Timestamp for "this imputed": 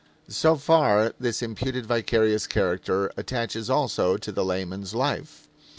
1.19-1.85